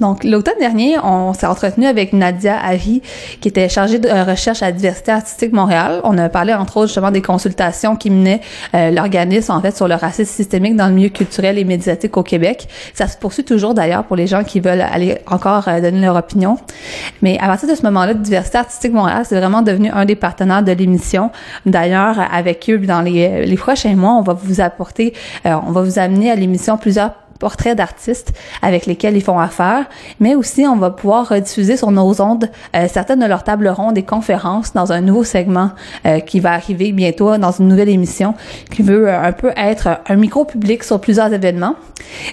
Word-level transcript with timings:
Donc, 0.00 0.24
l'automne 0.24 0.58
dernier, 0.58 0.96
on 1.02 1.32
s'est 1.32 1.46
entretenu 1.46 1.86
avec 1.86 2.12
Nadia 2.12 2.56
Harry, 2.62 3.02
qui 3.40 3.48
était 3.48 3.68
chargée 3.68 3.98
de 3.98 4.08
recherche 4.08 4.62
à 4.62 4.72
diversité 4.72 5.12
artistique 5.12 5.52
Montréal. 5.52 6.00
On 6.04 6.16
a 6.18 6.28
parlé, 6.28 6.54
entre 6.54 6.76
autres, 6.78 6.88
justement, 6.88 7.10
des 7.10 7.22
consultations 7.22 7.96
qui 7.96 8.10
menaient 8.10 8.40
euh, 8.74 8.90
l'organisme, 8.90 9.52
en 9.52 9.60
fait, 9.60 9.76
sur 9.76 9.88
le 9.88 9.94
racisme 9.94 10.30
systémique 10.30 10.76
dans 10.76 10.88
le 10.88 10.94
milieu 10.94 11.08
culturel 11.08 11.58
et 11.58 11.64
médiatique 11.64 12.16
au 12.16 12.22
Québec. 12.22 12.68
Ça 12.94 13.06
se 13.08 13.16
poursuit 13.16 13.44
toujours, 13.44 13.74
d'ailleurs, 13.74 14.04
pour 14.04 14.16
les 14.16 14.26
gens 14.26 14.44
qui 14.44 14.60
veulent 14.60 14.80
aller 14.80 15.18
encore 15.26 15.68
euh, 15.68 15.80
donner 15.80 16.00
leur 16.00 16.16
opinion. 16.16 16.58
Mais 17.22 17.38
à 17.40 17.46
partir 17.46 17.68
de 17.68 17.74
ce 17.74 17.82
moment-là, 17.82 18.14
Diversité 18.14 18.58
artistique 18.58 18.92
Montréal, 18.92 19.22
c'est 19.24 19.38
vraiment 19.38 19.62
devenu 19.62 19.90
un 19.90 20.04
des 20.04 20.16
partenaires 20.16 20.62
de 20.62 20.72
l'émission. 20.72 21.30
D'ailleurs, 21.66 22.16
avec 22.32 22.68
eux, 22.68 22.78
dans 22.78 23.00
les, 23.00 23.46
les 23.46 23.56
prochains 23.56 23.94
mois, 23.96 24.12
on 24.12 24.22
va 24.22 24.32
vous 24.34 24.60
apporter, 24.60 25.14
euh, 25.46 25.54
on 25.66 25.72
va 25.72 25.82
vous 25.82 25.98
amener 25.98 26.30
à 26.30 26.34
l'émission 26.34 26.76
plusieurs 26.76 27.12
portraits 27.38 27.76
d'artistes 27.76 28.32
avec 28.62 28.86
lesquels 28.86 29.16
ils 29.16 29.22
font 29.22 29.38
affaire, 29.38 29.86
mais 30.20 30.34
aussi 30.34 30.66
on 30.66 30.76
va 30.76 30.90
pouvoir 30.90 31.40
diffuser 31.40 31.76
sur 31.76 31.90
nos 31.90 32.20
ondes 32.20 32.50
euh, 32.74 32.86
certaines 32.90 33.20
de 33.20 33.26
leurs 33.26 33.44
tables 33.44 33.68
rondes 33.68 33.98
et 33.98 34.02
conférences 34.02 34.72
dans 34.72 34.92
un 34.92 35.00
nouveau 35.00 35.24
segment 35.24 35.70
euh, 36.06 36.20
qui 36.20 36.40
va 36.40 36.52
arriver 36.52 36.92
bientôt 36.92 37.36
dans 37.38 37.52
une 37.52 37.68
nouvelle 37.68 37.88
émission 37.88 38.34
qui 38.70 38.82
veut 38.82 39.08
euh, 39.08 39.22
un 39.22 39.32
peu 39.32 39.52
être 39.56 40.00
un 40.06 40.16
micro 40.16 40.44
public 40.44 40.84
sur 40.84 41.00
plusieurs 41.00 41.32
événements. 41.32 41.76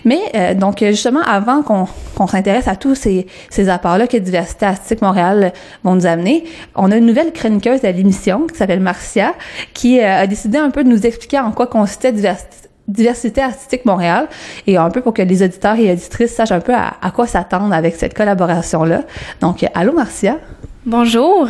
Mais 0.05 0.55
donc 0.55 0.79
justement 0.79 1.21
avant 1.21 1.61
qu'on 1.61 2.27
s'intéresse 2.27 2.67
à 2.67 2.75
tous 2.75 2.95
ces, 2.95 3.27
ces 3.49 3.67
apports-là 3.67 4.07
que 4.07 4.15
Diversité 4.15 4.65
Artistique 4.65 5.01
Montréal 5.01 5.51
vont 5.83 5.95
nous 5.95 6.05
amener, 6.05 6.45
on 6.75 6.91
a 6.91 6.97
une 6.97 7.05
nouvelle 7.05 7.33
chroniqueuse 7.33 7.83
à 7.83 7.91
l'émission 7.91 8.47
qui 8.47 8.57
s'appelle 8.57 8.79
Marcia 8.79 9.33
qui 9.73 9.99
a 9.99 10.27
décidé 10.27 10.57
un 10.57 10.69
peu 10.69 10.83
de 10.83 10.89
nous 10.89 11.05
expliquer 11.05 11.39
en 11.39 11.51
quoi 11.51 11.67
consistait 11.67 12.13
Diversité 12.13 12.69
Diversité 12.87 13.41
artistique 13.41 13.85
Montréal 13.85 14.27
et 14.67 14.77
un 14.77 14.89
peu 14.89 15.01
pour 15.01 15.13
que 15.13 15.21
les 15.21 15.41
auditeurs 15.43 15.77
et 15.77 15.91
auditrices 15.91 16.35
sachent 16.35 16.51
un 16.51 16.59
peu 16.59 16.73
à, 16.73 17.11
quoi 17.11 17.25
s'attendre 17.25 17.73
avec 17.73 17.95
cette 17.95 18.13
collaboration-là. 18.13 19.03
Donc, 19.41 19.65
allô 19.73 19.93
Marcia? 19.93 20.37
Bonjour. 20.85 21.49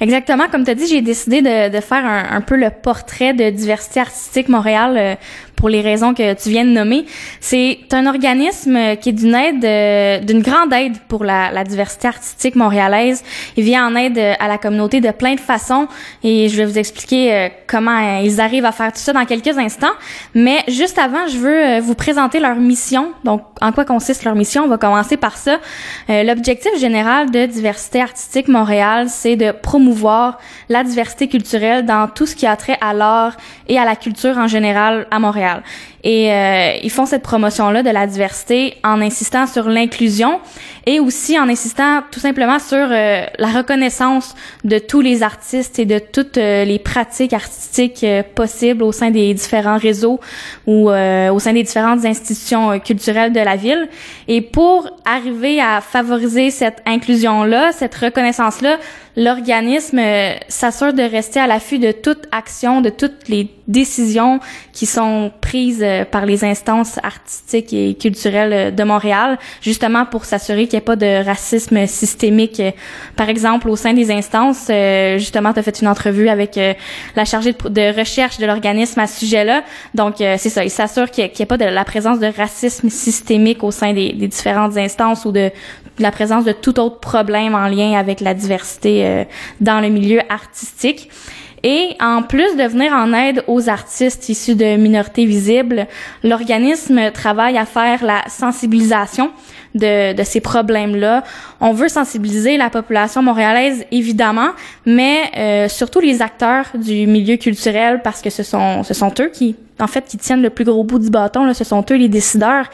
Exactement, 0.00 0.44
comme 0.50 0.64
tu 0.64 0.70
as 0.70 0.74
dit, 0.74 0.86
j'ai 0.86 1.02
décidé 1.02 1.42
de, 1.42 1.80
faire 1.80 2.02
un, 2.06 2.40
peu 2.40 2.56
le 2.56 2.70
portrait 2.70 3.34
de 3.34 3.50
Diversité 3.50 4.00
artistique 4.00 4.48
Montréal 4.48 4.96
euh, 4.96 5.14
pour 5.60 5.68
les 5.68 5.82
raisons 5.82 6.14
que 6.14 6.32
tu 6.32 6.48
viens 6.48 6.64
de 6.64 6.70
nommer. 6.70 7.04
C'est 7.38 7.80
un 7.92 8.06
organisme 8.06 8.96
qui 8.96 9.10
est 9.10 9.12
d'une 9.12 9.34
aide, 9.34 9.62
euh, 9.62 10.18
d'une 10.20 10.40
grande 10.40 10.72
aide 10.72 10.96
pour 11.06 11.22
la, 11.22 11.62
diversité 11.64 12.08
artistique 12.08 12.56
montréalaise. 12.56 13.22
Il 13.58 13.64
vient 13.64 13.86
en 13.86 13.94
aide 13.94 14.18
à 14.18 14.48
la 14.48 14.56
communauté 14.56 15.02
de 15.02 15.10
plein 15.10 15.34
de 15.34 15.40
façons 15.40 15.86
et 16.24 16.48
je 16.48 16.56
vais 16.56 16.64
vous 16.64 16.78
expliquer 16.78 17.34
euh, 17.34 17.48
comment 17.66 18.20
ils 18.20 18.40
arrivent 18.40 18.64
à 18.64 18.72
faire 18.72 18.90
tout 18.90 18.98
ça 18.98 19.12
dans 19.12 19.26
quelques 19.26 19.58
instants. 19.58 19.92
Mais 20.34 20.64
juste 20.66 20.98
avant, 20.98 21.28
je 21.28 21.36
veux 21.36 21.62
euh, 21.62 21.80
vous 21.80 21.94
présenter 21.94 22.40
leur 22.40 22.56
mission. 22.56 23.12
Donc, 23.24 23.42
en 23.60 23.72
quoi 23.72 23.84
consiste 23.84 24.24
leur 24.24 24.34
mission? 24.34 24.64
On 24.64 24.68
va 24.68 24.78
commencer 24.78 25.18
par 25.18 25.36
ça. 25.36 25.58
L'objectif 26.08 26.78
général 26.78 27.30
de 27.30 27.44
Diversité 27.44 28.00
artistique 28.00 28.48
Montréal, 28.48 28.69
c'est 29.08 29.36
de 29.36 29.52
promouvoir 29.52 30.38
la 30.68 30.84
diversité 30.84 31.28
culturelle 31.28 31.84
dans 31.84 32.08
tout 32.08 32.26
ce 32.26 32.34
qui 32.34 32.46
a 32.46 32.56
trait 32.56 32.78
à 32.80 32.92
l'art 32.92 33.36
et 33.68 33.78
à 33.78 33.84
la 33.84 33.96
culture 33.96 34.36
en 34.38 34.48
général 34.48 35.06
à 35.10 35.18
Montréal. 35.18 35.62
Et 36.02 36.32
euh, 36.32 36.72
ils 36.82 36.90
font 36.90 37.04
cette 37.04 37.22
promotion-là 37.22 37.82
de 37.82 37.90
la 37.90 38.06
diversité 38.06 38.74
en 38.82 39.02
insistant 39.02 39.46
sur 39.46 39.68
l'inclusion 39.68 40.40
et 40.86 40.98
aussi 40.98 41.38
en 41.38 41.48
insistant 41.48 42.02
tout 42.10 42.20
simplement 42.20 42.58
sur 42.58 42.78
euh, 42.78 43.26
la 43.38 43.48
reconnaissance 43.48 44.34
de 44.64 44.78
tous 44.78 45.02
les 45.02 45.22
artistes 45.22 45.78
et 45.78 45.84
de 45.84 45.98
toutes 45.98 46.38
euh, 46.38 46.64
les 46.64 46.78
pratiques 46.78 47.34
artistiques 47.34 48.06
possibles 48.34 48.82
au 48.82 48.92
sein 48.92 49.10
des 49.10 49.34
différents 49.34 49.76
réseaux 49.76 50.20
ou 50.66 50.90
au 50.90 51.38
sein 51.38 51.52
des 51.52 51.62
différentes 51.62 52.04
institutions 52.04 52.78
culturelles 52.80 53.32
de 53.32 53.40
la 53.40 53.56
ville. 53.56 53.88
Et 54.28 54.40
pour 54.40 54.88
arriver 55.04 55.60
à 55.60 55.80
favoriser 55.80 56.50
cette 56.50 56.82
inclusion-là, 56.86 57.72
cette 57.72 57.94
reconnaissance-là, 58.60 58.78
l'organisme 59.16 59.98
euh, 59.98 60.34
s'assure 60.48 60.92
de 60.92 61.02
rester 61.02 61.40
à 61.40 61.46
l'affût 61.46 61.78
de 61.78 61.92
toute 61.92 62.26
action, 62.32 62.80
de 62.80 62.90
toutes 62.90 63.28
les 63.28 63.48
décisions 63.66 64.40
qui 64.72 64.86
sont 64.86 65.32
prises 65.40 65.82
euh, 65.82 66.04
par 66.04 66.26
les 66.26 66.44
instances 66.44 66.98
artistiques 67.02 67.72
et 67.72 67.94
culturelles 67.94 68.52
euh, 68.52 68.70
de 68.70 68.84
Montréal, 68.84 69.38
justement 69.60 70.06
pour 70.06 70.24
s'assurer 70.24 70.66
qu'il 70.66 70.78
n'y 70.78 70.82
ait 70.82 70.84
pas 70.84 70.96
de 70.96 71.24
racisme 71.24 71.86
systémique. 71.86 72.62
Par 73.16 73.28
exemple, 73.28 73.68
au 73.68 73.76
sein 73.76 73.92
des 73.92 74.10
instances, 74.10 74.70
justement, 75.16 75.52
tu 75.52 75.58
as 75.58 75.62
fait 75.62 75.80
une 75.80 75.88
entrevue 75.88 76.28
avec 76.28 76.58
la 77.16 77.24
chargée 77.24 77.52
de, 77.52 77.98
recherche 77.98 78.38
de 78.38 78.46
l'organisme 78.46 79.00
à 79.00 79.06
ce 79.06 79.20
sujet-là. 79.20 79.62
Donc, 79.94 80.16
c'est 80.18 80.48
ça, 80.48 80.64
il 80.64 80.70
s'assure 80.70 81.10
qu'il 81.10 81.24
n'y 81.24 81.30
ait, 81.40 81.46
pas 81.46 81.56
de 81.56 81.64
la 81.64 81.84
présence 81.84 82.18
de 82.18 82.26
racisme 82.26 82.88
systémique 82.88 83.62
au 83.62 83.70
sein 83.70 83.92
des, 83.92 84.12
des 84.12 84.28
différentes 84.28 84.76
instances 84.76 85.24
ou 85.24 85.32
de 85.32 85.50
la 86.02 86.10
présence 86.10 86.44
de 86.44 86.52
tout 86.52 86.78
autre 86.80 86.98
problème 86.98 87.54
en 87.54 87.68
lien 87.68 87.98
avec 87.98 88.20
la 88.20 88.34
diversité 88.34 89.06
euh, 89.06 89.24
dans 89.60 89.80
le 89.80 89.88
milieu 89.88 90.20
artistique. 90.28 91.10
Et 91.62 91.94
en 92.00 92.22
plus 92.22 92.56
de 92.56 92.62
venir 92.62 92.92
en 92.92 93.12
aide 93.12 93.44
aux 93.46 93.68
artistes 93.68 94.28
issus 94.30 94.54
de 94.54 94.76
minorités 94.76 95.26
visibles, 95.26 95.86
l'organisme 96.24 97.10
travaille 97.12 97.58
à 97.58 97.66
faire 97.66 98.02
la 98.02 98.22
sensibilisation 98.28 99.30
de, 99.74 100.14
de 100.14 100.22
ces 100.24 100.40
problèmes-là. 100.40 101.22
On 101.60 101.72
veut 101.72 101.88
sensibiliser 101.88 102.56
la 102.56 102.70
population 102.70 103.22
montréalaise, 103.22 103.84
évidemment, 103.92 104.50
mais 104.86 105.30
euh, 105.36 105.68
surtout 105.68 106.00
les 106.00 106.22
acteurs 106.22 106.64
du 106.74 107.06
milieu 107.06 107.36
culturel 107.36 108.00
parce 108.02 108.22
que 108.22 108.30
ce 108.30 108.42
sont, 108.42 108.82
ce 108.82 108.94
sont 108.94 109.12
eux 109.20 109.28
qui, 109.28 109.54
en 109.78 109.86
fait, 109.86 110.06
qui 110.06 110.16
tiennent 110.16 110.42
le 110.42 110.50
plus 110.50 110.64
gros 110.64 110.82
bout 110.82 110.98
du 110.98 111.10
bâton. 111.10 111.44
Là, 111.44 111.52
ce 111.52 111.64
sont 111.64 111.84
eux 111.90 111.96
les 111.96 112.08
décideurs. 112.08 112.66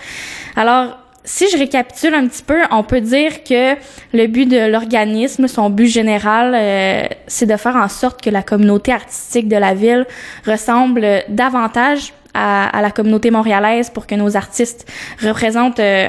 Alors, 0.55 0.97
si 1.27 1.51
je 1.51 1.59
récapitule 1.59 2.15
un 2.15 2.29
petit 2.29 2.45
peu, 2.45 2.61
on 2.71 2.85
peut 2.85 3.01
dire 3.01 3.43
que 3.43 3.75
le 4.15 4.27
but 4.29 4.47
de 4.47 4.71
l'organisme, 4.71 5.49
son 5.49 5.71
but 5.71 5.89
général, 5.89 6.55
euh, 6.55 7.05
c'est 7.27 7.47
de 7.47 7.57
faire 7.57 7.75
en 7.75 7.89
sorte 7.89 8.23
que 8.23 8.31
la 8.31 8.43
communauté 8.43 8.93
artistique 8.93 9.49
de 9.49 9.57
la 9.57 9.75
ville 9.75 10.07
ressemble 10.47 11.05
davantage 11.29 12.13
à, 12.33 12.81
la 12.81 12.93
communauté 12.93 13.33
montréalaise 13.33 13.91
pour 13.91 14.07
que 14.07 14.15
nos 14.15 14.37
artistes 14.37 14.91
représentent 15.21 15.81
euh, 15.81 16.09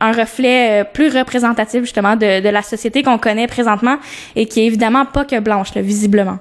un 0.00 0.12
reflet 0.12 0.80
euh, 0.80 0.84
plus 0.84 1.14
représentatif 1.14 1.80
justement 1.82 2.16
de, 2.16 2.48
la 2.48 2.62
société 2.62 3.02
qu'on 3.02 3.18
connaît 3.18 3.46
présentement 3.46 3.98
et 4.34 4.46
qui 4.46 4.60
est 4.60 4.66
évidemment 4.66 5.04
pas 5.04 5.26
que 5.26 5.38
blanche, 5.40 5.74
là, 5.74 5.82
visiblement. 5.82 6.38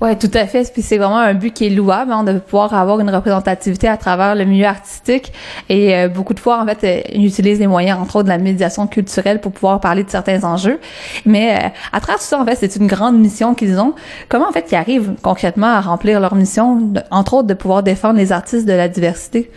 Ouais, 0.00 0.14
tout 0.16 0.30
à 0.34 0.46
fait. 0.46 0.70
Puis 0.72 0.82
c'est 0.82 0.96
vraiment 0.96 1.18
un 1.18 1.34
but 1.34 1.52
qui 1.52 1.66
est 1.66 1.70
louable, 1.70 2.12
hein, 2.12 2.22
de 2.22 2.38
pouvoir 2.38 2.72
avoir 2.72 3.00
une 3.00 3.10
représentativité 3.10 3.88
à 3.88 3.96
travers 3.96 4.36
le 4.36 4.44
milieu 4.44 4.66
artistique. 4.66 5.32
Et 5.68 5.96
euh, 5.96 6.08
beaucoup 6.08 6.34
de 6.34 6.40
fois, 6.40 6.62
en 6.62 6.66
fait, 6.66 6.84
euh, 6.84 7.00
ils 7.12 7.26
utilisent 7.26 7.58
les 7.58 7.66
moyens, 7.66 7.98
entre 8.00 8.16
autres, 8.16 8.24
de 8.24 8.28
la 8.28 8.38
médiation 8.38 8.86
culturelle 8.86 9.40
pour 9.40 9.50
pouvoir 9.50 9.80
parler 9.80 10.04
de 10.04 10.10
certains 10.10 10.44
enjeux. 10.44 10.78
Mais 11.26 11.56
euh, 11.56 11.68
à 11.92 12.00
travers 12.00 12.20
tout 12.20 12.26
ça, 12.26 12.40
en 12.40 12.44
fait, 12.44 12.54
c'est 12.54 12.76
une 12.76 12.86
grande 12.86 13.18
mission 13.18 13.56
qu'ils 13.56 13.80
ont. 13.80 13.94
Comment, 14.28 14.48
en 14.48 14.52
fait, 14.52 14.66
ils 14.70 14.76
arrivent 14.76 15.14
concrètement 15.20 15.66
à 15.66 15.80
remplir 15.80 16.20
leur 16.20 16.36
mission, 16.36 16.92
entre 17.10 17.34
autres, 17.34 17.48
de 17.48 17.54
pouvoir 17.54 17.82
défendre 17.82 18.18
les 18.18 18.30
artistes 18.30 18.66
de 18.66 18.72
la 18.74 18.88
diversité? 18.88 19.50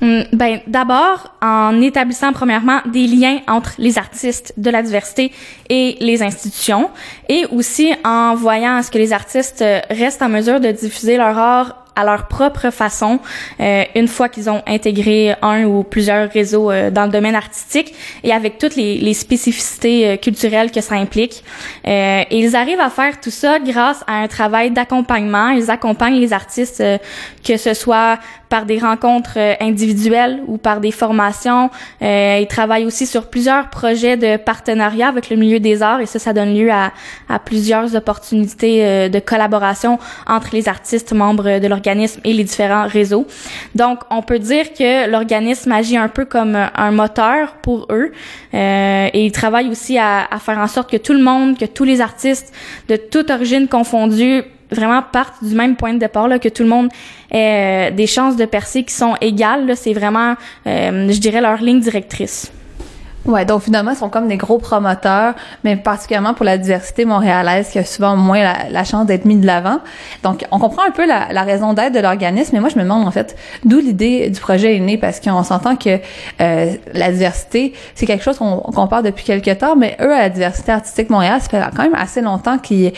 Hum, 0.00 0.24
ben 0.32 0.60
d'abord 0.68 1.34
en 1.42 1.80
établissant 1.80 2.32
premièrement 2.32 2.80
des 2.86 3.08
liens 3.08 3.40
entre 3.48 3.72
les 3.78 3.98
artistes 3.98 4.54
de 4.56 4.70
la 4.70 4.82
diversité 4.82 5.32
et 5.68 5.96
les 6.00 6.22
institutions 6.22 6.90
et 7.28 7.46
aussi 7.46 7.92
en 8.04 8.36
voyant 8.36 8.76
à 8.76 8.82
ce 8.84 8.92
que 8.92 8.98
les 8.98 9.12
artistes 9.12 9.64
restent 9.90 10.22
en 10.22 10.28
mesure 10.28 10.60
de 10.60 10.70
diffuser 10.70 11.16
leur 11.16 11.36
art 11.36 11.84
à 11.98 12.04
leur 12.04 12.28
propre 12.28 12.70
façon 12.70 13.18
euh, 13.60 13.82
une 13.96 14.06
fois 14.06 14.28
qu'ils 14.28 14.48
ont 14.48 14.62
intégré 14.68 15.34
un 15.42 15.64
ou 15.64 15.82
plusieurs 15.82 16.30
réseaux 16.30 16.70
euh, 16.70 16.90
dans 16.90 17.06
le 17.06 17.10
domaine 17.10 17.34
artistique 17.34 17.92
et 18.22 18.32
avec 18.32 18.58
toutes 18.58 18.76
les, 18.76 19.14
spécificités 19.14 20.06
euh, 20.06 20.16
culturelles 20.16 20.70
que 20.70 20.80
ça 20.80 20.94
implique. 20.94 21.42
et 21.84 22.24
ils 22.30 22.54
arrivent 22.54 22.80
à 22.80 22.90
faire 22.90 23.20
tout 23.20 23.30
ça 23.30 23.58
grâce 23.58 24.04
à 24.06 24.22
un 24.22 24.28
travail 24.28 24.70
d'accompagnement. 24.70 25.48
Ils 25.48 25.70
accompagnent 25.70 26.20
les 26.20 26.32
artistes, 26.32 26.84
que 27.44 27.56
ce 27.56 27.74
soit 27.74 28.18
par 28.48 28.66
des 28.66 28.78
rencontres 28.78 29.38
individuelles 29.60 30.40
ou 30.46 30.58
par 30.58 30.80
des 30.80 30.90
formations. 30.90 31.70
ils 32.00 32.46
travaillent 32.48 32.86
aussi 32.86 33.06
sur 33.06 33.28
plusieurs 33.28 33.70
projets 33.70 34.16
de 34.16 34.36
partenariat 34.36 35.08
avec 35.08 35.30
le 35.30 35.36
milieu 35.36 35.60
des 35.60 35.82
arts 35.82 36.00
et 36.00 36.06
ça, 36.06 36.18
ça 36.18 36.32
donne 36.32 36.54
lieu 36.54 36.70
à, 36.70 36.92
à 37.28 37.38
plusieurs 37.38 37.94
opportunités 37.94 39.08
de 39.08 39.18
collaboration 39.18 39.98
entre 40.26 40.48
les 40.52 40.68
artistes 40.68 41.12
membres 41.12 41.58
de 41.58 41.66
l'organisation 41.66 42.20
et 42.24 42.32
les 42.32 42.44
différents 42.44 42.86
réseaux. 42.86 43.26
Donc, 43.74 44.00
on 44.10 44.22
peut 44.22 44.38
dire 44.38 44.72
que 44.72 45.08
l'organisme 45.10 45.72
agit 45.72 45.96
un 45.96 46.08
peu 46.08 46.24
comme 46.24 46.56
un 46.56 46.90
moteur 46.90 47.54
pour 47.62 47.86
eux 47.90 48.12
euh, 48.54 49.08
et 49.12 49.26
il 49.26 49.32
travaille 49.32 49.68
aussi 49.68 49.98
à, 49.98 50.26
à 50.30 50.38
faire 50.38 50.58
en 50.58 50.66
sorte 50.66 50.90
que 50.90 50.96
tout 50.96 51.12
le 51.12 51.22
monde, 51.22 51.58
que 51.58 51.64
tous 51.64 51.84
les 51.84 52.00
artistes 52.00 52.52
de 52.88 52.96
toute 52.96 53.30
origine 53.30 53.68
confondue 53.68 54.44
vraiment 54.70 55.02
partent 55.02 55.42
du 55.42 55.54
même 55.54 55.76
point 55.76 55.94
de 55.94 55.98
départ, 55.98 56.28
là, 56.28 56.38
que 56.38 56.48
tout 56.48 56.62
le 56.62 56.68
monde 56.68 56.88
ait 57.30 57.90
euh, 57.90 57.94
des 57.94 58.06
chances 58.06 58.36
de 58.36 58.44
percer 58.44 58.84
qui 58.84 58.94
sont 58.94 59.14
égales. 59.20 59.76
C'est 59.76 59.92
vraiment, 59.92 60.34
euh, 60.66 61.10
je 61.10 61.18
dirais, 61.18 61.40
leur 61.40 61.60
ligne 61.60 61.80
directrice. 61.80 62.52
Ouais, 63.26 63.44
donc 63.44 63.62
finalement, 63.62 63.90
ils 63.90 63.96
sont 63.96 64.08
comme 64.08 64.28
des 64.28 64.36
gros 64.36 64.58
promoteurs, 64.58 65.34
mais 65.64 65.76
particulièrement 65.76 66.34
pour 66.34 66.44
la 66.44 66.56
diversité 66.56 67.04
montréalaise 67.04 67.68
qui 67.68 67.78
a 67.78 67.84
souvent 67.84 68.16
moins 68.16 68.54
la, 68.70 68.84
chance 68.84 69.06
d'être 69.06 69.24
mis 69.24 69.36
de 69.36 69.46
l'avant. 69.46 69.80
Donc, 70.22 70.46
on 70.50 70.58
comprend 70.58 70.82
un 70.86 70.90
peu 70.90 71.06
la, 71.06 71.42
raison 71.42 71.74
d'être 71.74 71.92
de 71.92 72.00
l'organisme, 72.00 72.50
mais 72.54 72.60
moi, 72.60 72.70
je 72.70 72.76
me 72.76 72.84
demande 72.84 73.06
en 73.06 73.10
fait 73.10 73.36
d'où 73.64 73.80
l'idée 73.80 74.30
du 74.30 74.40
projet 74.40 74.76
est 74.76 74.80
née, 74.80 74.96
parce 74.96 75.20
qu'on 75.20 75.42
s'entend 75.42 75.76
que 75.76 75.98
euh, 76.40 76.74
la 76.94 77.12
diversité, 77.12 77.74
c'est 77.94 78.06
quelque 78.06 78.24
chose 78.24 78.38
qu'on 78.38 78.86
parle 78.86 79.04
depuis 79.04 79.24
quelques 79.24 79.58
temps, 79.58 79.76
mais 79.76 79.96
eux, 80.00 80.12
à 80.12 80.20
la 80.20 80.30
diversité 80.30 80.72
artistique 80.72 81.10
Montréal, 81.10 81.40
ça 81.40 81.48
fait 81.48 81.76
quand 81.76 81.82
même 81.82 81.94
assez 81.94 82.22
longtemps 82.22 82.58
qu'ils 82.58 82.92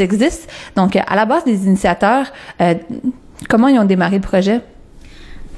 existent. 0.00 0.48
Donc, 0.76 0.96
à 0.96 1.16
la 1.16 1.24
base 1.24 1.44
des 1.44 1.66
initiateurs, 1.66 2.26
euh, 2.60 2.74
comment 3.48 3.68
ils 3.68 3.78
ont 3.78 3.84
démarré 3.84 4.16
le 4.16 4.22
projet? 4.22 4.60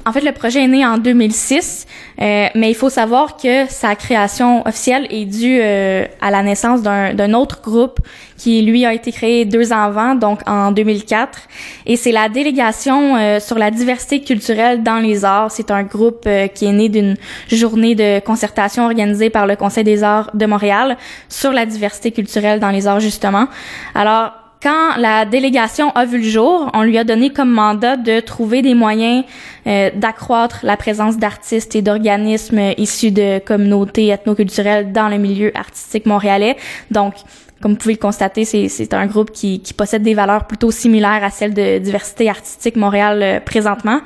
En 0.07 0.11
fait, 0.11 0.21
le 0.21 0.33
projet 0.33 0.63
est 0.63 0.67
né 0.67 0.85
en 0.85 0.99
2006, 0.99 1.87
euh, 2.21 2.45
mais 2.53 2.69
il 2.69 2.75
faut 2.75 2.91
savoir 2.91 3.37
que 3.37 3.65
sa 3.69 3.95
création 3.95 4.61
officielle 4.67 5.07
est 5.09 5.25
due 5.25 5.57
euh, 5.59 6.05
à 6.21 6.29
la 6.29 6.43
naissance 6.43 6.83
d'un 6.83 7.33
autre 7.33 7.59
groupe 7.63 7.99
qui, 8.37 8.61
lui, 8.61 8.85
a 8.85 8.93
été 8.93 9.11
créé 9.11 9.45
deux 9.45 9.73
ans 9.73 9.81
avant, 9.81 10.13
donc 10.13 10.41
en 10.45 10.71
2004. 10.71 11.39
Et 11.87 11.97
c'est 11.97 12.11
la 12.11 12.29
délégation 12.29 13.17
euh, 13.17 13.39
sur 13.39 13.57
la 13.57 13.71
diversité 13.71 14.21
culturelle 14.21 14.83
dans 14.83 14.99
les 14.99 15.25
arts. 15.25 15.49
C'est 15.49 15.71
un 15.71 15.81
groupe 15.81 16.29
qui 16.53 16.65
est 16.67 16.71
né 16.71 16.87
d'une 16.87 17.17
journée 17.51 17.95
de 17.95 18.19
concertation 18.19 18.85
organisée 18.85 19.31
par 19.31 19.47
le 19.47 19.55
Conseil 19.55 19.83
des 19.83 20.03
arts 20.03 20.29
de 20.35 20.45
Montréal 20.45 20.97
sur 21.29 21.51
la 21.51 21.65
diversité 21.65 22.11
culturelle 22.11 22.59
dans 22.59 22.69
les 22.69 22.85
arts, 22.85 22.99
justement. 22.99 23.47
Alors, 23.95 24.33
quand 24.61 24.97
la 24.97 25.25
délégation 25.25 25.91
a 25.91 26.05
vu 26.05 26.17
le 26.17 26.29
jour, 26.29 26.69
on 26.73 26.83
lui 26.83 26.97
a 26.97 27.03
donné 27.03 27.29
comme 27.29 27.51
mandat 27.51 27.97
de 27.97 28.19
trouver 28.19 28.61
des 28.61 28.73
moyens 28.73 29.23
euh, 29.67 29.89
d'accroître 29.93 30.59
la 30.63 30.77
présence 30.77 31.17
d'artistes 31.17 31.75
et 31.75 31.81
d'organismes 31.81 32.73
issus 32.77 33.11
de 33.11 33.39
communautés 33.39 34.09
ethnoculturelles 34.09 34.91
dans 34.91 35.09
le 35.09 35.17
milieu 35.17 35.51
artistique 35.55 36.05
montréalais. 36.05 36.57
Donc, 36.91 37.15
comme 37.61 37.71
vous 37.71 37.77
pouvez 37.77 37.93
le 37.93 37.99
constater, 37.99 38.45
c'est 38.45 38.93
un 38.93 39.05
groupe 39.07 39.31
qui, 39.31 39.61
qui, 39.61 39.73
possède 39.73 40.03
des 40.03 40.13
valeurs 40.13 40.45
plutôt 40.45 40.71
similaires 40.71 41.23
à 41.23 41.29
celles 41.29 41.53
de 41.53 41.79
diversité 41.79 42.29
artistique 42.29 42.75
Montréal 42.75 43.23
euh, 43.23 43.39
présentement. 43.39 44.01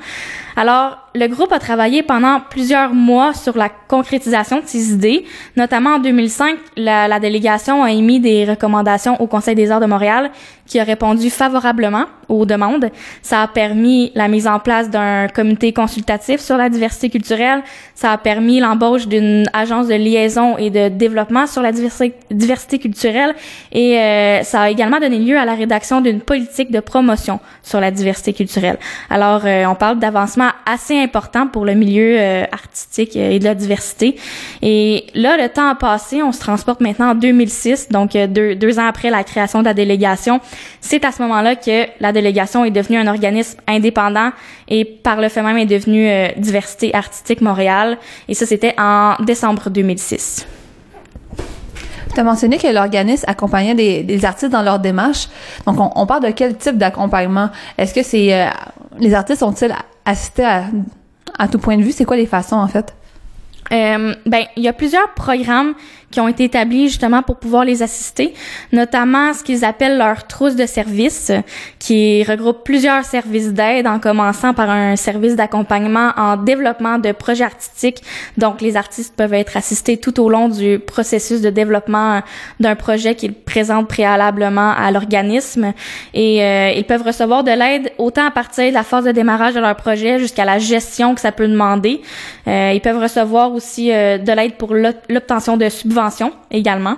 Alors, 0.56 0.98
le 1.14 1.26
groupe 1.26 1.52
a 1.52 1.58
travaillé 1.58 2.02
pendant 2.02 2.40
plusieurs 2.40 2.94
mois 2.94 3.34
sur 3.34 3.56
la 3.56 3.68
concrétisation 3.68 4.60
de 4.60 4.66
ces 4.66 4.92
idées. 4.92 5.24
Notamment 5.56 5.96
en 5.96 5.98
2005, 5.98 6.56
la, 6.76 7.08
la, 7.08 7.18
délégation 7.18 7.82
a 7.82 7.90
émis 7.90 8.20
des 8.20 8.44
recommandations 8.44 9.20
au 9.20 9.26
Conseil 9.26 9.54
des 9.54 9.70
arts 9.70 9.80
de 9.80 9.86
Montréal 9.86 10.30
qui 10.70 10.78
a 10.78 10.84
répondu 10.84 11.30
favorablement 11.30 12.04
aux 12.28 12.46
demandes. 12.46 12.90
Ça 13.22 13.42
a 13.42 13.48
permis 13.48 14.12
la 14.14 14.28
mise 14.28 14.46
en 14.46 14.60
place 14.60 14.88
d'un 14.88 15.26
comité 15.26 15.72
consultatif 15.72 16.40
sur 16.40 16.56
la 16.56 16.68
diversité 16.68 17.10
culturelle. 17.10 17.62
Ça 17.96 18.12
a 18.12 18.18
permis 18.18 18.60
l'embauche 18.60 19.08
d'une 19.08 19.46
agence 19.52 19.88
de 19.88 19.94
liaison 19.94 20.56
et 20.56 20.70
de 20.70 20.88
développement 20.88 21.48
sur 21.48 21.60
la 21.60 21.72
diversité, 21.72 22.78
culturelle. 22.78 23.34
Et 23.72 23.98
euh, 23.98 24.42
ça 24.44 24.62
a 24.62 24.70
également 24.70 25.00
donné 25.00 25.18
lieu 25.18 25.36
à 25.36 25.44
la 25.44 25.54
rédaction 25.54 26.00
d'une 26.00 26.20
politique 26.20 26.70
de 26.70 26.78
promotion 26.78 27.40
sur 27.64 27.80
la 27.80 27.90
diversité 27.90 28.32
culturelle. 28.32 28.78
Alors, 29.10 29.42
euh, 29.44 29.64
on 29.66 29.74
parle 29.74 29.98
d'avancement 29.98 30.39
assez 30.66 30.98
important 30.98 31.46
pour 31.46 31.64
le 31.64 31.74
milieu 31.74 32.18
euh, 32.18 32.44
artistique 32.52 33.16
et 33.16 33.38
de 33.38 33.44
la 33.44 33.54
diversité. 33.54 34.16
Et 34.62 35.06
là, 35.14 35.36
le 35.36 35.48
temps 35.48 35.68
a 35.68 35.74
passé, 35.74 36.22
on 36.22 36.32
se 36.32 36.40
transporte 36.40 36.80
maintenant 36.80 37.10
en 37.10 37.14
2006, 37.14 37.88
donc 37.88 38.16
euh, 38.16 38.26
deux, 38.26 38.78
ans 38.78 38.86
après 38.86 39.10
la 39.10 39.24
création 39.24 39.60
de 39.60 39.64
la 39.64 39.74
délégation. 39.74 40.40
C'est 40.80 41.04
à 41.04 41.12
ce 41.12 41.22
moment-là 41.22 41.56
que 41.56 41.86
la 42.00 42.12
délégation 42.12 42.64
est 42.64 42.70
devenue 42.70 42.98
un 42.98 43.06
organisme 43.06 43.58
indépendant 43.66 44.30
et 44.68 44.84
par 44.84 45.20
le 45.20 45.28
fait 45.28 45.42
même 45.42 45.58
est 45.58 45.66
devenue 45.66 46.08
euh, 46.08 46.28
Diversité 46.36 46.94
artistique 46.94 47.40
Montréal. 47.40 47.98
Et 48.28 48.34
ça, 48.34 48.46
c'était 48.46 48.74
en 48.78 49.16
décembre 49.20 49.70
2006. 49.70 50.46
Tu 52.12 52.18
as 52.20 52.24
mentionné 52.24 52.58
que 52.58 52.66
l'organisme 52.66 53.24
accompagnait 53.28 54.02
des, 54.02 54.24
artistes 54.24 54.50
dans 54.50 54.62
leur 54.62 54.80
démarche. 54.80 55.28
Donc, 55.66 55.78
on, 55.78 55.90
on 55.94 56.06
parle 56.06 56.24
de 56.24 56.30
quel 56.30 56.56
type 56.56 56.76
d'accompagnement? 56.76 57.50
Est-ce 57.78 57.94
que 57.94 58.02
c'est... 58.02 58.48
les 58.98 59.14
artistes 59.14 59.40
sont-ils 59.40 59.72
assistés 60.04 60.44
à 60.44 60.64
à 61.38 61.48
tout 61.48 61.58
point 61.58 61.76
de 61.78 61.82
vue, 61.82 61.92
c'est 61.92 62.04
quoi 62.04 62.16
les 62.16 62.26
façons 62.26 62.56
en 62.56 62.68
fait? 62.68 62.94
Euh, 63.72 64.14
ben, 64.26 64.44
il 64.56 64.62
y 64.62 64.68
a 64.68 64.72
plusieurs 64.72 65.14
programmes 65.14 65.74
qui 66.10 66.20
ont 66.20 66.28
été 66.28 66.44
établis 66.44 66.88
justement 66.88 67.22
pour 67.22 67.36
pouvoir 67.36 67.64
les 67.64 67.82
assister, 67.82 68.34
notamment 68.72 69.32
ce 69.32 69.44
qu'ils 69.44 69.64
appellent 69.64 69.96
leur 69.96 70.26
trousse 70.26 70.56
de 70.56 70.66
services, 70.66 71.30
qui 71.78 72.24
regroupe 72.24 72.64
plusieurs 72.64 73.04
services 73.04 73.52
d'aide, 73.52 73.86
en 73.86 74.00
commençant 74.00 74.52
par 74.52 74.70
un 74.70 74.96
service 74.96 75.36
d'accompagnement 75.36 76.10
en 76.16 76.36
développement 76.36 76.98
de 76.98 77.12
projets 77.12 77.44
artistiques. 77.44 78.02
Donc, 78.36 78.60
les 78.60 78.76
artistes 78.76 79.14
peuvent 79.16 79.34
être 79.34 79.56
assistés 79.56 79.98
tout 79.98 80.20
au 80.20 80.28
long 80.28 80.48
du 80.48 80.80
processus 80.80 81.40
de 81.40 81.50
développement 81.50 82.22
d'un 82.58 82.74
projet 82.74 83.14
qu'ils 83.14 83.34
présentent 83.34 83.88
préalablement 83.88 84.72
à 84.72 84.90
l'organisme, 84.90 85.72
et 86.12 86.42
euh, 86.42 86.72
ils 86.76 86.84
peuvent 86.84 87.04
recevoir 87.04 87.44
de 87.44 87.52
l'aide 87.52 87.92
autant 87.98 88.26
à 88.26 88.30
partir 88.32 88.68
de 88.68 88.74
la 88.74 88.82
phase 88.82 89.04
de 89.04 89.12
démarrage 89.12 89.54
de 89.54 89.60
leur 89.60 89.76
projet 89.76 90.18
jusqu'à 90.18 90.44
la 90.44 90.58
gestion 90.58 91.14
que 91.14 91.20
ça 91.20 91.30
peut 91.30 91.46
demander. 91.46 92.00
Euh, 92.48 92.72
ils 92.74 92.80
peuvent 92.80 93.00
recevoir 93.00 93.52
aussi 93.60 93.92
euh, 93.92 94.18
de 94.18 94.32
l'aide 94.32 94.54
pour 94.54 94.74
l'obtention 94.74 95.56
de 95.56 95.68
subventions 95.68 96.32
également. 96.50 96.96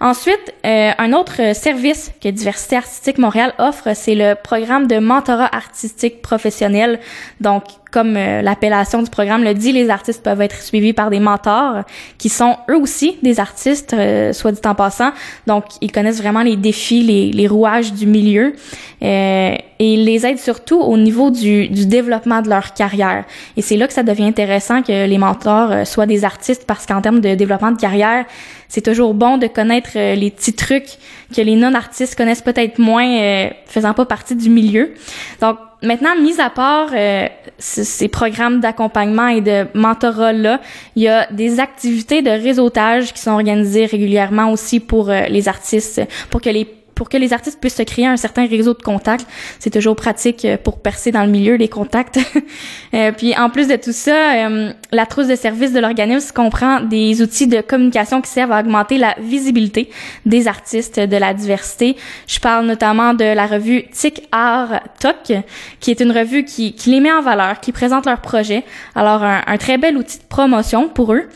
Ensuite, 0.00 0.54
euh, 0.66 0.90
un 0.98 1.12
autre 1.12 1.54
service 1.54 2.12
que 2.20 2.28
Diversité 2.28 2.76
artistique 2.76 3.18
Montréal 3.18 3.54
offre, 3.58 3.90
c'est 3.94 4.14
le 4.14 4.34
programme 4.34 4.86
de 4.86 4.98
mentorat 4.98 5.54
artistique 5.54 6.22
professionnel. 6.22 6.98
Donc, 7.40 7.64
comme 7.94 8.16
euh, 8.16 8.42
l'appellation 8.42 9.02
du 9.02 9.08
programme 9.08 9.44
le 9.44 9.54
dit, 9.54 9.70
les 9.70 9.88
artistes 9.88 10.24
peuvent 10.24 10.40
être 10.40 10.60
suivis 10.60 10.92
par 10.92 11.10
des 11.10 11.20
mentors 11.20 11.84
qui 12.18 12.28
sont 12.28 12.56
eux 12.68 12.76
aussi 12.76 13.18
des 13.22 13.38
artistes, 13.38 13.94
euh, 13.94 14.32
soit 14.32 14.50
dit 14.50 14.60
en 14.66 14.74
passant. 14.74 15.12
Donc, 15.46 15.64
ils 15.80 15.92
connaissent 15.92 16.20
vraiment 16.20 16.42
les 16.42 16.56
défis, 16.56 17.02
les, 17.02 17.46
rouages 17.46 17.92
du 17.92 18.06
milieu 18.06 18.54
euh, 19.02 19.54
et 19.78 19.94
ils 19.94 20.04
les 20.04 20.26
aident 20.26 20.38
surtout 20.38 20.80
au 20.80 20.96
niveau 20.96 21.30
du, 21.30 21.68
du 21.68 21.86
développement 21.86 22.42
de 22.42 22.48
leur 22.48 22.74
carrière. 22.74 23.24
Et 23.56 23.62
c'est 23.62 23.76
là 23.76 23.86
que 23.86 23.92
ça 23.92 24.02
devient 24.02 24.24
intéressant 24.24 24.82
que 24.82 25.06
les 25.06 25.18
mentors 25.18 25.70
euh, 25.70 25.84
soient 25.84 26.06
des 26.06 26.24
artistes 26.24 26.64
parce 26.66 26.86
qu'en 26.86 27.00
termes 27.00 27.20
de 27.20 27.34
développement 27.34 27.70
de 27.70 27.80
carrière, 27.80 28.24
c'est 28.68 28.80
toujours 28.80 29.14
bon 29.14 29.38
de 29.38 29.46
connaître 29.46 29.83
les 29.94 30.30
petits 30.30 30.54
trucs 30.54 30.96
que 31.34 31.40
les 31.40 31.56
non-artistes 31.56 32.16
connaissent 32.16 32.42
peut-être 32.42 32.78
moins, 32.78 33.50
faisant 33.66 33.92
pas 33.92 34.06
partie 34.06 34.36
du 34.36 34.50
milieu. 34.50 34.94
Donc, 35.40 35.58
Maintenant, 35.84 36.16
mis 36.18 36.40
à 36.40 36.48
part 36.48 36.90
euh, 36.94 37.28
ces 37.58 38.08
programmes 38.08 38.60
d'accompagnement 38.60 39.28
et 39.28 39.42
de 39.42 39.66
mentorat-là, 39.74 40.60
il 40.96 41.02
y 41.02 41.08
a 41.08 41.30
des 41.30 41.60
activités 41.60 42.22
de 42.22 42.30
réseautage 42.30 43.12
qui 43.12 43.20
sont 43.20 43.32
organisées 43.32 43.84
régulièrement 43.84 44.50
aussi 44.50 44.80
pour 44.80 45.10
euh, 45.10 45.26
les 45.28 45.46
artistes, 45.46 46.00
pour 46.30 46.40
que 46.40 46.48
les 46.48 46.66
pour 46.94 47.08
que 47.08 47.16
les 47.16 47.32
artistes 47.32 47.60
puissent 47.60 47.76
se 47.76 47.82
créer 47.82 48.06
un 48.06 48.16
certain 48.16 48.46
réseau 48.46 48.74
de 48.74 48.82
contacts. 48.82 49.26
C'est 49.58 49.70
toujours 49.70 49.96
pratique 49.96 50.44
euh, 50.44 50.56
pour 50.56 50.78
percer 50.78 51.10
dans 51.10 51.24
le 51.24 51.30
milieu 51.30 51.54
les 51.54 51.68
contacts. 51.68 52.18
euh, 52.94 53.12
puis 53.12 53.36
en 53.36 53.50
plus 53.50 53.68
de 53.68 53.76
tout 53.76 53.92
ça, 53.92 54.34
euh, 54.34 54.72
la 54.92 55.06
trousse 55.06 55.28
de 55.28 55.36
services 55.36 55.72
de 55.72 55.80
l'organisme 55.80 56.32
comprend 56.34 56.80
des 56.80 57.22
outils 57.22 57.46
de 57.46 57.60
communication 57.60 58.20
qui 58.20 58.30
servent 58.30 58.52
à 58.52 58.60
augmenter 58.60 58.98
la 58.98 59.14
visibilité 59.20 59.90
des 60.26 60.48
artistes 60.48 61.00
de 61.00 61.16
la 61.16 61.34
diversité. 61.34 61.96
Je 62.26 62.38
parle 62.38 62.66
notamment 62.66 63.14
de 63.14 63.24
la 63.24 63.46
revue 63.46 63.84
Tic 63.92 64.22
Art 64.32 64.80
Toc, 65.00 65.32
qui 65.80 65.90
est 65.90 66.00
une 66.00 66.12
revue 66.12 66.44
qui, 66.44 66.74
qui 66.74 66.90
les 66.90 67.00
met 67.00 67.12
en 67.12 67.22
valeur, 67.22 67.60
qui 67.60 67.72
présente 67.72 68.06
leurs 68.06 68.20
projets. 68.20 68.64
Alors 68.94 69.22
un, 69.22 69.42
un 69.46 69.56
très 69.58 69.78
bel 69.78 69.96
outil 69.96 70.18
de 70.18 70.24
promotion 70.24 70.88
pour 70.88 71.12
eux. 71.12 71.28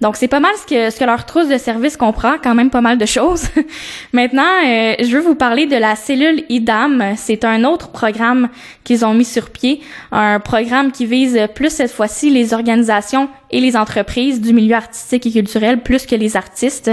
Donc 0.00 0.16
c'est 0.16 0.28
pas 0.28 0.40
mal 0.40 0.52
ce 0.56 0.66
que 0.66 0.90
ce 0.90 0.98
que 0.98 1.04
leur 1.04 1.24
trousse 1.24 1.48
de 1.48 1.56
service 1.56 1.96
comprend, 1.96 2.34
quand 2.42 2.54
même 2.54 2.70
pas 2.70 2.80
mal 2.80 2.98
de 2.98 3.06
choses. 3.06 3.44
Maintenant, 4.12 4.42
euh, 4.64 4.94
je 5.00 5.16
veux 5.16 5.22
vous 5.22 5.34
parler 5.34 5.66
de 5.66 5.76
la 5.76 5.96
cellule 5.96 6.44
IDAM. 6.48 7.14
C'est 7.16 7.44
un 7.44 7.64
autre 7.64 7.88
programme 7.88 8.48
qu'ils 8.84 9.04
ont 9.04 9.14
mis 9.14 9.24
sur 9.24 9.50
pied, 9.50 9.80
un 10.12 10.38
programme 10.38 10.92
qui 10.92 11.06
vise 11.06 11.38
plus 11.54 11.70
cette 11.70 11.90
fois-ci 11.90 12.30
les 12.30 12.52
organisations 12.52 13.28
et 13.50 13.60
les 13.60 13.76
entreprises 13.76 14.40
du 14.40 14.52
milieu 14.52 14.76
artistique 14.76 15.26
et 15.26 15.32
culturel 15.32 15.80
plus 15.80 16.04
que 16.04 16.14
les 16.14 16.36
artistes. 16.36 16.90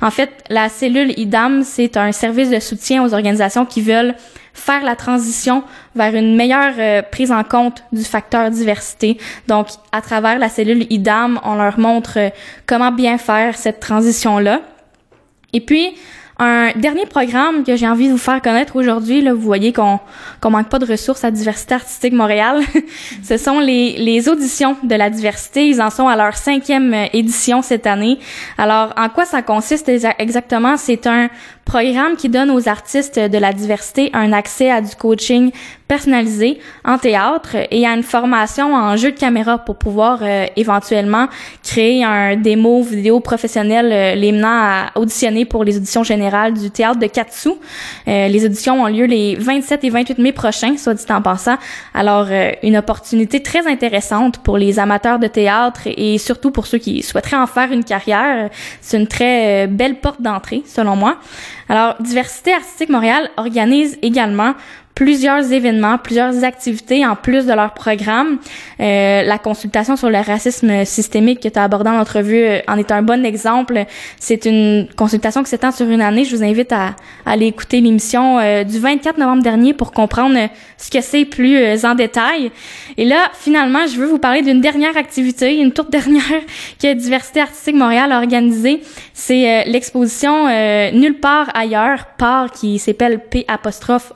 En 0.00 0.10
fait, 0.10 0.30
la 0.48 0.68
cellule 0.68 1.12
IDAM, 1.18 1.64
c'est 1.64 1.96
un 1.96 2.12
service 2.12 2.50
de 2.50 2.60
soutien 2.60 3.04
aux 3.04 3.14
organisations 3.14 3.66
qui 3.66 3.80
veulent 3.80 4.14
faire 4.54 4.82
la 4.84 4.96
transition 4.96 5.64
vers 5.94 6.14
une 6.14 6.36
meilleure 6.36 6.74
euh, 6.78 7.02
prise 7.02 7.32
en 7.32 7.42
compte 7.42 7.82
du 7.92 8.04
facteur 8.04 8.50
diversité. 8.50 9.18
Donc, 9.48 9.68
à 9.92 10.00
travers 10.00 10.38
la 10.38 10.48
cellule 10.48 10.86
IDAM, 10.90 11.40
on 11.44 11.56
leur 11.56 11.78
montre 11.78 12.18
euh, 12.18 12.30
comment 12.64 12.92
bien 12.92 13.18
faire 13.18 13.56
cette 13.56 13.80
transition-là. 13.80 14.62
Et 15.52 15.60
puis, 15.60 15.94
Un 16.38 16.72
dernier 16.74 17.06
programme 17.06 17.62
que 17.62 17.76
j'ai 17.76 17.86
envie 17.86 18.08
de 18.08 18.12
vous 18.12 18.18
faire 18.18 18.42
connaître 18.42 18.74
aujourd'hui, 18.74 19.22
là, 19.22 19.32
vous 19.32 19.40
voyez 19.40 19.72
qu'on 19.72 20.00
qu'on 20.40 20.50
manque 20.50 20.68
pas 20.68 20.80
de 20.80 20.84
ressources 20.84 21.22
à 21.22 21.30
Diversité 21.30 21.76
artistique 21.76 22.12
Montréal. 22.12 22.60
Ce 23.22 23.36
sont 23.36 23.60
les, 23.60 23.96
les 23.98 24.28
auditions 24.28 24.76
de 24.82 24.94
la 24.96 25.10
diversité. 25.10 25.68
Ils 25.68 25.80
en 25.80 25.90
sont 25.90 26.08
à 26.08 26.16
leur 26.16 26.36
cinquième 26.36 26.92
euh, 26.92 27.06
édition 27.12 27.62
cette 27.62 27.86
année. 27.86 28.18
Alors, 28.58 28.92
en 28.96 29.08
quoi 29.10 29.26
ça 29.26 29.42
consiste 29.42 29.88
exactement? 30.18 30.76
C'est 30.76 31.06
un 31.06 31.28
programme 31.64 32.16
qui 32.16 32.28
donne 32.28 32.50
aux 32.50 32.68
artistes 32.68 33.18
de 33.18 33.38
la 33.38 33.52
diversité 33.52 34.10
un 34.12 34.32
accès 34.32 34.70
à 34.70 34.80
du 34.80 34.94
coaching 34.96 35.50
personnalisé 35.88 36.58
en 36.84 36.98
théâtre 36.98 37.56
et 37.70 37.86
à 37.86 37.94
une 37.94 38.02
formation 38.02 38.74
en 38.74 38.96
jeu 38.96 39.12
de 39.12 39.18
caméra 39.18 39.58
pour 39.58 39.76
pouvoir 39.76 40.18
euh, 40.22 40.46
éventuellement 40.56 41.28
créer 41.62 42.04
un 42.04 42.36
démo 42.36 42.82
vidéo 42.82 43.20
professionnel 43.20 43.92
euh, 43.92 44.14
les 44.14 44.32
menant 44.32 44.48
à 44.48 44.90
auditionner 44.96 45.44
pour 45.44 45.64
les 45.64 45.76
auditions 45.76 46.02
générales 46.02 46.23
du 46.52 46.70
théâtre 46.70 46.98
de 46.98 47.06
Katsu. 47.06 47.50
Euh, 48.08 48.28
les 48.28 48.44
auditions 48.44 48.82
ont 48.82 48.86
lieu 48.86 49.04
les 49.04 49.36
27 49.36 49.84
et 49.84 49.90
28 49.90 50.18
mai 50.18 50.32
prochains, 50.32 50.76
soit 50.76 50.94
dit 50.94 51.04
en 51.10 51.22
passant. 51.22 51.56
Alors, 51.92 52.28
une 52.62 52.76
opportunité 52.76 53.42
très 53.42 53.66
intéressante 53.66 54.38
pour 54.38 54.58
les 54.58 54.78
amateurs 54.78 55.18
de 55.18 55.26
théâtre 55.26 55.82
et 55.86 56.18
surtout 56.18 56.50
pour 56.50 56.66
ceux 56.66 56.78
qui 56.78 57.02
souhaiteraient 57.02 57.36
en 57.36 57.46
faire 57.46 57.72
une 57.72 57.84
carrière. 57.84 58.50
C'est 58.80 58.98
une 58.98 59.06
très 59.06 59.66
belle 59.66 60.00
porte 60.00 60.22
d'entrée, 60.22 60.62
selon 60.66 60.96
moi. 60.96 61.16
Alors, 61.68 61.94
Diversité 62.00 62.52
artistique 62.52 62.88
Montréal 62.88 63.30
organise 63.36 63.98
également 64.02 64.54
plusieurs 64.94 65.52
événements, 65.52 65.98
plusieurs 65.98 66.44
activités 66.44 67.04
en 67.04 67.16
plus 67.16 67.46
de 67.46 67.52
leur 67.52 67.74
programme. 67.74 68.38
Euh, 68.80 69.22
la 69.22 69.38
consultation 69.38 69.96
sur 69.96 70.08
le 70.08 70.18
racisme 70.18 70.84
systémique 70.84 71.40
que 71.40 71.48
tu 71.48 71.58
as 71.58 71.64
abordé 71.64 71.90
en 71.90 71.98
entrevue 71.98 72.44
euh, 72.44 72.60
en 72.68 72.76
est 72.78 72.92
un 72.92 73.02
bon 73.02 73.24
exemple. 73.24 73.84
C'est 74.20 74.44
une 74.44 74.86
consultation 74.96 75.42
qui 75.42 75.50
s'étend 75.50 75.72
sur 75.72 75.88
une 75.88 76.00
année. 76.00 76.24
Je 76.24 76.36
vous 76.36 76.44
invite 76.44 76.72
à, 76.72 76.94
aller 77.26 77.46
écouter 77.46 77.80
l'émission 77.80 78.38
euh, 78.38 78.62
du 78.62 78.78
24 78.78 79.18
novembre 79.18 79.42
dernier 79.42 79.74
pour 79.74 79.92
comprendre 79.92 80.48
ce 80.78 80.90
que 80.90 81.00
c'est 81.00 81.24
plus 81.24 81.84
en 81.84 81.94
détail. 81.94 82.52
Et 82.96 83.04
là, 83.04 83.30
finalement, 83.34 83.86
je 83.86 83.98
veux 83.98 84.06
vous 84.06 84.18
parler 84.18 84.42
d'une 84.42 84.60
dernière 84.60 84.96
activité, 84.96 85.56
une 85.56 85.72
toute 85.72 85.90
dernière 85.90 86.22
que 86.82 86.94
Diversité 86.94 87.40
artistique 87.40 87.74
Montréal 87.74 88.12
a 88.12 88.18
organisée. 88.18 88.80
C'est 89.12 89.64
l'exposition 89.64 90.46
Nulle 90.92 91.18
part 91.18 91.50
ailleurs, 91.54 92.06
part 92.18 92.50
qui 92.52 92.78
s'appelle 92.78 93.20
P 93.30 93.44
apostrophe 93.48 94.12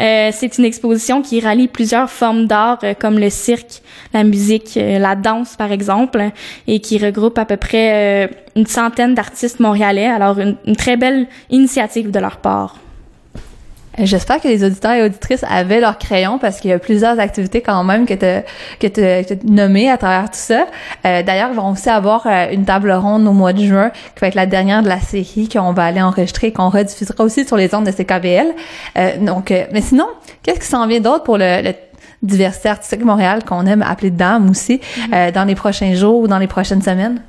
Euh, 0.00 0.30
c'est 0.32 0.58
une 0.58 0.64
exposition 0.64 1.22
qui 1.22 1.40
rallie 1.40 1.68
plusieurs 1.68 2.10
formes 2.10 2.46
d'art 2.46 2.78
euh, 2.82 2.94
comme 2.94 3.18
le 3.18 3.30
cirque, 3.30 3.82
la 4.12 4.24
musique, 4.24 4.76
euh, 4.76 4.98
la 4.98 5.16
danse 5.16 5.56
par 5.56 5.72
exemple, 5.72 6.30
et 6.66 6.80
qui 6.80 6.98
regroupe 6.98 7.38
à 7.38 7.44
peu 7.44 7.56
près 7.56 8.30
une 8.54 8.66
centaine 8.66 9.14
d'artistes 9.14 9.60
montréalais. 9.60 10.06
Alors 10.06 10.38
une, 10.38 10.76
très 10.76 10.96
belle 10.96 11.26
initiative 11.50 12.10
de 12.10 12.18
leur 12.18 12.38
part. 12.38 12.76
J'espère 13.98 14.40
que 14.40 14.48
les 14.48 14.64
auditeurs 14.64 14.92
et 14.92 15.02
auditrices 15.02 15.44
avaient 15.48 15.80
leur 15.80 15.98
crayon 15.98 16.38
parce 16.38 16.60
qu'il 16.60 16.70
y 16.70 16.72
a 16.72 16.78
plusieurs 16.78 17.18
activités 17.18 17.62
quand 17.62 17.82
même 17.84 18.06
que 18.06 18.14
tu 18.14 18.44
que 18.80 18.86
tu 18.86 19.46
nommées 19.46 19.90
à 19.90 19.96
travers 19.96 20.30
tout 20.30 20.38
ça. 20.38 20.66
Euh, 21.04 21.22
D'ailleurs, 21.22 21.50
ils 21.52 21.56
vont 21.56 21.70
aussi 21.70 21.88
avoir 21.88 22.26
une 22.26 22.64
table 22.64 22.92
ronde 22.92 23.26
au 23.26 23.32
mois 23.32 23.52
de 23.52 23.62
juin 23.62 23.90
qui 23.90 24.20
va 24.20 24.28
être 24.28 24.34
la 24.34 24.46
dernière 24.46 24.82
de 24.82 24.88
la 24.88 25.00
série 25.00 25.48
qu'on 25.48 25.72
va 25.72 25.84
aller 25.84 26.02
enregistrer 26.02 26.48
et 26.48 26.52
qu'on 26.52 26.68
rediffusera 26.68 27.24
aussi 27.24 27.46
sur 27.46 27.56
les 27.56 27.74
ondes 27.74 27.86
de 27.86 27.90
CKVL. 27.90 28.48
Euh, 28.98 29.18
donc, 29.18 29.50
euh, 29.50 29.64
mais 29.72 29.80
sinon, 29.80 30.06
qu'est-ce 30.42 30.60
qui 30.60 30.66
s'en 30.66 30.86
vient 30.86 31.00
d'autre 31.00 31.24
pour 31.24 31.38
le, 31.38 31.62
le 31.62 31.74
diversité 32.22 32.68
artistique 32.68 33.04
Montréal 33.04 33.44
qu'on 33.44 33.66
aime 33.66 33.82
appeler 33.82 34.10
dame 34.10 34.50
aussi 34.50 34.76
mm-hmm. 34.76 35.14
euh, 35.14 35.30
dans 35.30 35.44
les 35.44 35.54
prochains 35.54 35.94
jours 35.94 36.20
ou 36.20 36.28
dans 36.28 36.38
les 36.38 36.46
prochaines 36.46 36.82
semaines? 36.82 37.22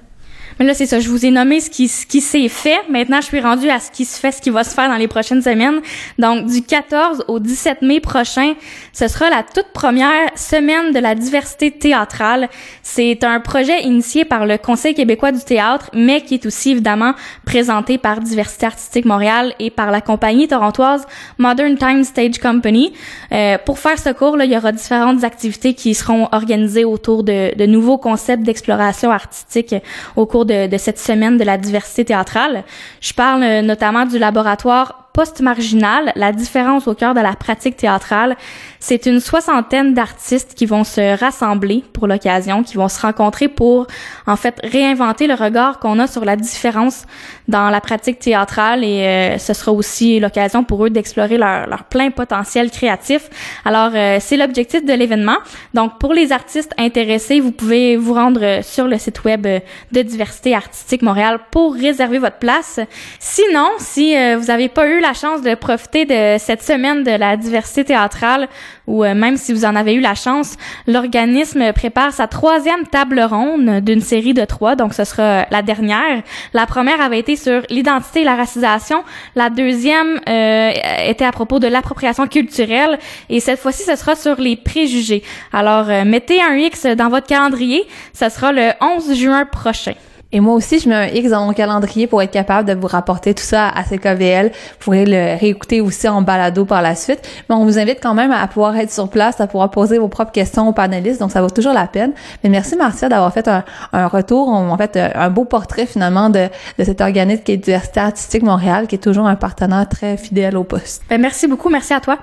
Mais 0.59 0.65
là, 0.65 0.73
c'est 0.73 0.85
ça. 0.85 0.99
Je 0.99 1.09
vous 1.09 1.25
ai 1.25 1.29
nommé 1.29 1.59
ce 1.59 1.69
qui, 1.69 1.87
ce 1.87 2.05
qui 2.05 2.21
s'est 2.21 2.49
fait. 2.49 2.79
Maintenant, 2.89 3.21
je 3.21 3.27
suis 3.27 3.39
rendue 3.39 3.69
à 3.69 3.79
ce 3.79 3.91
qui 3.91 4.05
se 4.05 4.19
fait, 4.19 4.31
ce 4.31 4.41
qui 4.41 4.49
va 4.49 4.63
se 4.63 4.73
faire 4.73 4.89
dans 4.89 4.95
les 4.95 5.07
prochaines 5.07 5.41
semaines. 5.41 5.81
Donc, 6.17 6.47
du 6.47 6.63
14 6.63 7.25
au 7.27 7.39
17 7.39 7.81
mai 7.83 7.99
prochain, 7.99 8.53
ce 8.93 9.07
sera 9.07 9.29
la 9.29 9.43
toute 9.43 9.67
première 9.73 10.29
semaine 10.35 10.93
de 10.93 10.99
la 10.99 11.13
diversité 11.15 11.71
théâtrale. 11.71 12.49
C'est 12.81 13.23
un 13.23 13.39
projet 13.39 13.83
initié 13.83 14.25
par 14.25 14.45
le 14.45 14.57
Conseil 14.57 14.95
québécois 14.95 15.31
du 15.31 15.43
théâtre, 15.43 15.91
mais 15.93 16.21
qui 16.21 16.35
est 16.35 16.45
aussi 16.45 16.71
évidemment 16.71 17.13
présenté 17.45 17.97
par 17.97 18.19
Diversité 18.19 18.65
artistique 18.65 19.05
Montréal 19.05 19.53
et 19.59 19.69
par 19.69 19.91
la 19.91 20.01
compagnie 20.01 20.47
torontoise 20.47 21.05
Modern 21.37 21.77
Time 21.77 22.03
Stage 22.03 22.39
Company. 22.39 22.93
Euh, 23.31 23.57
pour 23.63 23.77
faire 23.77 23.99
ce 23.99 24.09
cours, 24.09 24.37
là, 24.37 24.45
il 24.45 24.51
y 24.51 24.57
aura 24.57 24.71
différentes 24.71 25.23
activités 25.23 25.75
qui 25.75 25.93
seront 25.93 26.27
organisées 26.31 26.85
autour 26.85 27.23
de, 27.23 27.55
de 27.55 27.65
nouveaux 27.67 27.97
concepts 27.97 28.43
d'exploration 28.43 29.11
artistique 29.11 29.75
au 30.15 30.25
cours 30.25 30.46
de, 30.47 30.77
cette 30.77 30.99
semaine 30.99 31.37
de 31.37 31.43
la 31.43 31.57
diversité 31.57 32.05
théâtrale. 32.05 32.63
Je 33.01 33.13
parle 33.13 33.43
euh, 33.43 33.61
notamment 33.61 34.05
du 34.05 34.17
laboratoire 34.17 35.09
post-marginal, 35.13 36.11
la 36.15 36.31
différence 36.31 36.87
au 36.87 36.93
cœur 36.93 37.13
de 37.13 37.19
la 37.19 37.33
pratique 37.33 37.75
théâtrale. 37.75 38.35
C'est 38.79 39.05
une 39.05 39.19
soixantaine 39.19 39.93
d'artistes 39.93 40.53
qui 40.53 40.65
vont 40.65 40.83
se 40.83 41.19
rassembler 41.19 41.83
pour 41.93 42.07
l'occasion, 42.07 42.63
qui 42.63 42.75
vont 42.75 42.87
se 42.87 43.01
rencontrer 43.01 43.47
pour, 43.47 43.87
en 44.27 44.35
fait, 44.35 44.59
réinventer 44.63 45.27
le 45.27 45.33
regard 45.33 45.79
qu'on 45.79 45.99
a 45.99 46.07
sur 46.07 46.25
la 46.25 46.35
différence 46.35 47.05
dans 47.47 47.69
la 47.69 47.81
pratique 47.81 48.19
théâtrale 48.19 48.83
et 48.83 49.05
euh, 49.05 49.37
ce 49.37 49.53
sera 49.53 49.71
aussi 49.71 50.19
l'occasion 50.19 50.63
pour 50.63 50.85
eux 50.85 50.89
d'explorer 50.89 51.37
leur, 51.37 51.83
plein 51.85 52.11
potentiel 52.11 52.69
créatif. 52.71 53.29
Alors, 53.65 53.91
euh, 53.93 54.17
c'est 54.19 54.37
l'objectif 54.37 54.83
de 54.85 54.93
l'événement. 54.93 55.37
Donc, 55.73 55.99
pour 55.99 56.13
les 56.13 56.31
artistes 56.31 56.73
intéressés, 56.77 57.39
vous 57.39 57.51
pouvez 57.51 57.95
vous 57.95 58.13
rendre 58.13 58.59
sur 58.63 58.87
le 58.87 58.97
site 58.97 59.23
web 59.23 59.47
de 59.91 60.01
Diversité 60.01 60.55
Artistique 60.55 61.01
Montréal 61.01 61.39
pour 61.51 61.73
réserver 61.73 62.19
votre 62.19 62.37
place. 62.37 62.79
Sinon, 63.19 63.67
si 63.79 64.15
euh, 64.15 64.37
vous 64.37 64.47
n'avez 64.47 64.69
pas 64.69 64.87
eu 64.87 64.99
la 64.99 65.13
chance 65.13 65.41
de 65.41 65.55
profiter 65.55 66.05
de 66.05 66.37
cette 66.39 66.61
semaine 66.61 67.03
de 67.03 67.11
la 67.11 67.37
diversité 67.37 67.85
théâtrale, 67.85 68.47
ou 68.87 69.03
euh, 69.03 69.13
même 69.13 69.37
si 69.37 69.53
vous 69.53 69.65
en 69.65 69.75
avez 69.75 69.93
eu 69.93 69.99
la 69.99 70.15
chance, 70.15 70.55
l'organisme 70.87 71.73
prépare 71.73 72.13
sa 72.13 72.27
troisième 72.27 72.85
table 72.87 73.19
ronde 73.21 73.81
d'une 73.81 74.01
série 74.01 74.33
de 74.33 74.45
trois, 74.45 74.75
donc 74.75 74.93
ce 74.93 75.03
sera 75.03 75.45
la 75.51 75.61
dernière. 75.61 76.23
La 76.53 76.65
première 76.65 77.01
avait 77.01 77.19
été 77.19 77.35
sur 77.35 77.61
l'identité 77.69 78.21
et 78.21 78.23
la 78.23 78.35
racisation, 78.35 79.03
la 79.35 79.49
deuxième 79.49 80.19
euh, 80.27 80.71
était 81.05 81.25
à 81.25 81.31
propos 81.31 81.59
de 81.59 81.67
l'appropriation 81.67 82.27
culturelle, 82.27 82.97
et 83.29 83.39
cette 83.39 83.59
fois-ci, 83.59 83.83
ce 83.83 83.95
sera 83.95 84.15
sur 84.15 84.39
les 84.39 84.55
préjugés. 84.55 85.23
Alors, 85.51 85.89
euh, 85.89 86.05
mettez 86.05 86.41
un 86.41 86.55
X 86.55 86.85
dans 86.85 87.09
votre 87.09 87.27
calendrier, 87.27 87.85
ce 88.13 88.29
sera 88.29 88.51
le 88.51 88.71
11 88.81 89.13
juin 89.15 89.45
prochain. 89.45 89.93
Et 90.31 90.39
moi 90.39 90.53
aussi, 90.55 90.79
je 90.79 90.89
mets 90.89 90.95
un 90.95 91.07
X 91.07 91.29
dans 91.29 91.45
mon 91.45 91.53
calendrier 91.53 92.07
pour 92.07 92.21
être 92.21 92.31
capable 92.31 92.67
de 92.67 92.73
vous 92.73 92.87
rapporter 92.87 93.33
tout 93.33 93.43
ça 93.43 93.69
à 93.69 93.83
CKVL. 93.83 94.47
Vous 94.47 94.77
pourrez 94.79 95.05
le 95.05 95.39
réécouter 95.39 95.81
aussi 95.81 96.07
en 96.07 96.21
balado 96.21 96.65
par 96.65 96.81
la 96.81 96.95
suite. 96.95 97.21
Mais 97.49 97.55
on 97.55 97.63
vous 97.63 97.79
invite 97.79 97.99
quand 98.01 98.13
même 98.13 98.31
à 98.31 98.45
pouvoir 98.47 98.75
être 98.77 98.91
sur 98.91 99.09
place, 99.09 99.39
à 99.39 99.47
pouvoir 99.47 99.71
poser 99.71 99.97
vos 99.97 100.09
propres 100.09 100.31
questions 100.31 100.67
aux 100.67 100.73
panélistes. 100.73 101.19
Donc, 101.19 101.31
ça 101.31 101.41
vaut 101.41 101.49
toujours 101.49 101.73
la 101.73 101.87
peine. 101.87 102.11
Mais 102.43 102.49
merci, 102.49 102.75
Marcia, 102.75 103.07
d'avoir 103.07 103.31
fait 103.33 103.47
un, 103.47 103.63
retour, 104.07 104.49
en 104.49 104.77
fait, 104.77 104.97
un 104.97 105.29
beau 105.29 105.45
portrait 105.45 105.85
finalement 105.85 106.29
de, 106.29 106.49
de 106.77 106.83
cet 106.83 107.01
organisme 107.01 107.43
qui 107.43 107.53
est 107.53 107.57
Diversité 107.57 107.99
artistique 107.99 108.43
Montréal, 108.43 108.87
qui 108.87 108.95
est 108.95 108.99
toujours 108.99 109.27
un 109.27 109.35
partenaire 109.35 109.87
très 109.89 110.17
fidèle 110.17 110.57
au 110.57 110.63
poste. 110.63 111.03
Ben, 111.09 111.19
merci 111.19 111.47
beaucoup. 111.47 111.69
Merci 111.69 111.93
à 111.93 111.99
toi. 111.99 112.17